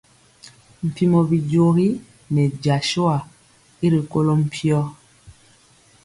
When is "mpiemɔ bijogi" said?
0.87-1.89